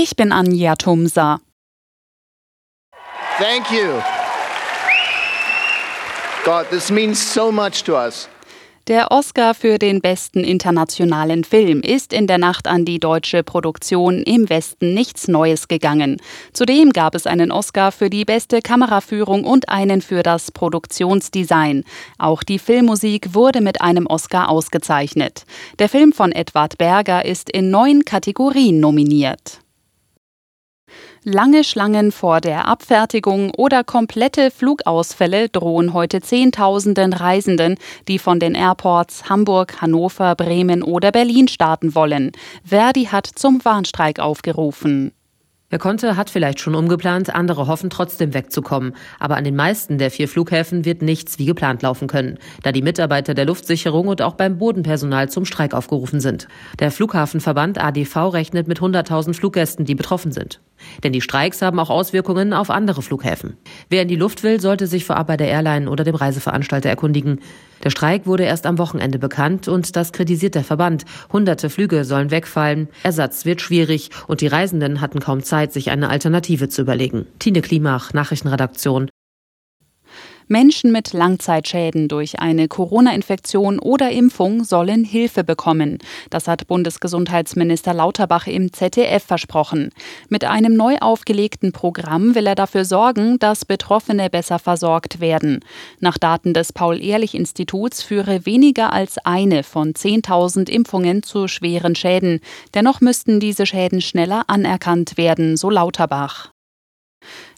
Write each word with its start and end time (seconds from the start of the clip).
Ich 0.00 0.14
bin 0.14 0.30
Anja 0.30 0.76
Tumsa. 0.76 1.40
Thank 3.40 3.72
you. 3.72 4.00
God, 6.44 6.70
this 6.70 6.88
means 6.88 7.18
so 7.18 7.50
much 7.50 7.82
to 7.82 7.96
us. 7.96 8.28
Der 8.86 9.10
Oscar 9.10 9.54
für 9.54 9.76
den 9.76 10.00
besten 10.00 10.44
internationalen 10.44 11.42
Film 11.42 11.80
ist 11.80 12.12
in 12.12 12.28
der 12.28 12.38
Nacht 12.38 12.68
an 12.68 12.84
die 12.84 13.00
deutsche 13.00 13.42
Produktion 13.42 14.22
im 14.22 14.48
Westen 14.48 14.94
nichts 14.94 15.26
Neues 15.26 15.66
gegangen. 15.66 16.18
Zudem 16.52 16.92
gab 16.92 17.16
es 17.16 17.26
einen 17.26 17.50
Oscar 17.50 17.90
für 17.90 18.08
die 18.08 18.24
beste 18.24 18.62
Kameraführung 18.62 19.42
und 19.42 19.68
einen 19.68 20.00
für 20.00 20.22
das 20.22 20.52
Produktionsdesign. 20.52 21.82
Auch 22.18 22.44
die 22.44 22.60
Filmmusik 22.60 23.34
wurde 23.34 23.60
mit 23.60 23.80
einem 23.80 24.06
Oscar 24.06 24.48
ausgezeichnet. 24.48 25.44
Der 25.80 25.88
Film 25.88 26.12
von 26.12 26.30
Edward 26.30 26.78
Berger 26.78 27.24
ist 27.24 27.50
in 27.50 27.70
neun 27.70 28.04
Kategorien 28.04 28.78
nominiert. 28.78 29.60
Lange 31.30 31.62
Schlangen 31.62 32.10
vor 32.10 32.40
der 32.40 32.68
Abfertigung 32.68 33.50
oder 33.54 33.84
komplette 33.84 34.50
Flugausfälle 34.50 35.50
drohen 35.50 35.92
heute 35.92 36.22
Zehntausenden 36.22 37.12
Reisenden, 37.12 37.76
die 38.08 38.18
von 38.18 38.40
den 38.40 38.54
Airports 38.54 39.28
Hamburg, 39.28 39.82
Hannover, 39.82 40.34
Bremen 40.36 40.82
oder 40.82 41.12
Berlin 41.12 41.46
starten 41.46 41.94
wollen. 41.94 42.32
Verdi 42.64 43.04
hat 43.04 43.26
zum 43.26 43.62
Warnstreik 43.62 44.20
aufgerufen. 44.20 45.12
Wer 45.70 45.78
konnte, 45.78 46.16
hat 46.16 46.30
vielleicht 46.30 46.60
schon 46.60 46.74
umgeplant, 46.74 47.34
andere 47.34 47.66
hoffen 47.66 47.90
trotzdem 47.90 48.32
wegzukommen. 48.32 48.94
Aber 49.18 49.36
an 49.36 49.44
den 49.44 49.54
meisten 49.54 49.98
der 49.98 50.10
vier 50.10 50.26
Flughäfen 50.26 50.86
wird 50.86 51.02
nichts 51.02 51.38
wie 51.38 51.44
geplant 51.44 51.82
laufen 51.82 52.08
können, 52.08 52.38
da 52.62 52.72
die 52.72 52.80
Mitarbeiter 52.80 53.34
der 53.34 53.44
Luftsicherung 53.44 54.08
und 54.08 54.22
auch 54.22 54.32
beim 54.32 54.56
Bodenpersonal 54.56 55.28
zum 55.28 55.44
Streik 55.44 55.74
aufgerufen 55.74 56.20
sind. 56.20 56.48
Der 56.78 56.90
Flughafenverband 56.90 57.76
ADV 57.76 58.32
rechnet 58.32 58.66
mit 58.66 58.80
100.000 58.80 59.34
Fluggästen, 59.34 59.84
die 59.84 59.94
betroffen 59.94 60.32
sind. 60.32 60.62
Denn 61.04 61.12
die 61.12 61.20
Streiks 61.20 61.60
haben 61.60 61.78
auch 61.80 61.90
Auswirkungen 61.90 62.54
auf 62.54 62.70
andere 62.70 63.02
Flughäfen. 63.02 63.58
Wer 63.90 64.02
in 64.02 64.08
die 64.08 64.16
Luft 64.16 64.44
will, 64.44 64.62
sollte 64.62 64.86
sich 64.86 65.04
vorab 65.04 65.26
bei 65.26 65.36
der 65.36 65.48
Airline 65.48 65.90
oder 65.90 66.02
dem 66.02 66.14
Reiseveranstalter 66.14 66.88
erkundigen. 66.88 67.40
Der 67.84 67.90
Streik 67.90 68.26
wurde 68.26 68.44
erst 68.44 68.66
am 68.66 68.78
Wochenende 68.78 69.18
bekannt 69.18 69.68
und 69.68 69.96
das 69.96 70.12
kritisiert 70.12 70.54
der 70.54 70.64
Verband. 70.64 71.04
Hunderte 71.32 71.70
Flüge 71.70 72.04
sollen 72.04 72.30
wegfallen, 72.30 72.88
Ersatz 73.02 73.44
wird 73.44 73.60
schwierig 73.60 74.10
und 74.26 74.40
die 74.40 74.46
Reisenden 74.46 75.00
hatten 75.00 75.20
kaum 75.20 75.42
Zeit, 75.42 75.72
sich 75.72 75.90
eine 75.90 76.08
Alternative 76.08 76.68
zu 76.68 76.82
überlegen. 76.82 77.26
Tine 77.38 77.62
Klimach, 77.62 78.12
Nachrichtenredaktion, 78.12 79.08
Menschen 80.48 80.92
mit 80.92 81.12
Langzeitschäden 81.12 82.08
durch 82.08 82.40
eine 82.40 82.68
Corona-Infektion 82.68 83.78
oder 83.78 84.10
Impfung 84.10 84.64
sollen 84.64 85.04
Hilfe 85.04 85.44
bekommen. 85.44 85.98
Das 86.30 86.48
hat 86.48 86.66
Bundesgesundheitsminister 86.66 87.94
Lauterbach 87.94 88.46
im 88.46 88.72
ZDF 88.72 89.22
versprochen. 89.22 89.90
Mit 90.28 90.44
einem 90.44 90.74
neu 90.74 90.96
aufgelegten 90.98 91.72
Programm 91.72 92.34
will 92.34 92.46
er 92.46 92.54
dafür 92.54 92.84
sorgen, 92.84 93.38
dass 93.38 93.64
Betroffene 93.64 94.30
besser 94.30 94.58
versorgt 94.58 95.20
werden. 95.20 95.60
Nach 96.00 96.18
Daten 96.18 96.54
des 96.54 96.72
Paul-Ehrlich-Instituts 96.72 98.02
führe 98.02 98.46
weniger 98.46 98.92
als 98.92 99.18
eine 99.18 99.62
von 99.62 99.92
10.000 99.92 100.68
Impfungen 100.70 101.22
zu 101.22 101.46
schweren 101.48 101.94
Schäden. 101.94 102.40
Dennoch 102.74 103.00
müssten 103.00 103.40
diese 103.40 103.66
Schäden 103.66 104.00
schneller 104.00 104.44
anerkannt 104.48 105.16
werden, 105.16 105.56
so 105.56 105.70
Lauterbach. 105.70 106.50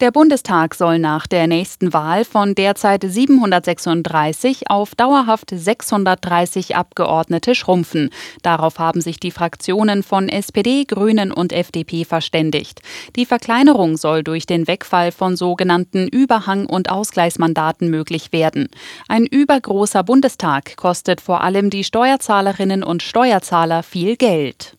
Der 0.00 0.10
Bundestag 0.10 0.74
soll 0.74 0.98
nach 0.98 1.28
der 1.28 1.46
nächsten 1.46 1.92
Wahl 1.92 2.24
von 2.24 2.56
derzeit 2.56 3.04
736 3.06 4.68
auf 4.68 4.96
dauerhaft 4.96 5.50
630 5.54 6.74
Abgeordnete 6.74 7.54
schrumpfen. 7.54 8.10
Darauf 8.42 8.80
haben 8.80 9.00
sich 9.00 9.20
die 9.20 9.30
Fraktionen 9.30 10.02
von 10.02 10.28
SPD, 10.28 10.84
Grünen 10.84 11.30
und 11.30 11.52
FDP 11.52 12.04
verständigt. 12.04 12.80
Die 13.14 13.24
Verkleinerung 13.24 13.96
soll 13.96 14.24
durch 14.24 14.46
den 14.46 14.66
Wegfall 14.66 15.12
von 15.12 15.36
sogenannten 15.36 16.08
Überhang- 16.08 16.66
und 16.66 16.90
Ausgleichsmandaten 16.90 17.88
möglich 17.88 18.32
werden. 18.32 18.68
Ein 19.06 19.26
übergroßer 19.26 20.02
Bundestag 20.02 20.76
kostet 20.76 21.20
vor 21.20 21.42
allem 21.42 21.70
die 21.70 21.84
Steuerzahlerinnen 21.84 22.82
und 22.82 23.04
Steuerzahler 23.04 23.84
viel 23.84 24.16
Geld. 24.16 24.76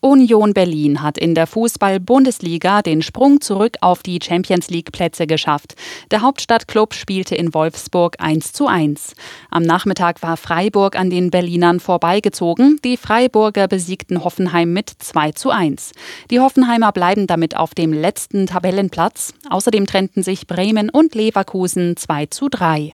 Union 0.00 0.54
Berlin 0.54 1.02
hat 1.02 1.18
in 1.18 1.34
der 1.34 1.48
Fußball-Bundesliga 1.48 2.82
den 2.82 3.02
Sprung 3.02 3.40
zurück 3.40 3.78
auf 3.80 4.04
die 4.04 4.20
Champions 4.22 4.70
League-Plätze 4.70 5.26
geschafft. 5.26 5.74
Der 6.12 6.22
Hauptstadtklub 6.22 6.94
spielte 6.94 7.34
in 7.34 7.52
Wolfsburg 7.52 8.14
1 8.20 8.52
zu 8.52 8.68
1. 8.68 9.14
Am 9.50 9.64
Nachmittag 9.64 10.22
war 10.22 10.36
Freiburg 10.36 10.96
an 10.96 11.10
den 11.10 11.30
Berlinern 11.30 11.80
vorbeigezogen. 11.80 12.78
Die 12.84 12.96
Freiburger 12.96 13.66
besiegten 13.66 14.22
Hoffenheim 14.22 14.72
mit 14.72 14.90
2 14.98 15.32
zu 15.32 15.50
1. 15.50 15.90
Die 16.30 16.38
Hoffenheimer 16.38 16.92
bleiben 16.92 17.26
damit 17.26 17.56
auf 17.56 17.74
dem 17.74 17.92
letzten 17.92 18.46
Tabellenplatz. 18.46 19.34
Außerdem 19.50 19.86
trennten 19.86 20.22
sich 20.22 20.46
Bremen 20.46 20.90
und 20.90 21.16
Leverkusen 21.16 21.96
2 21.96 22.26
zu 22.26 22.48
3. 22.48 22.92